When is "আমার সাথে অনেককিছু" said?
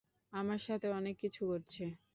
0.33-1.41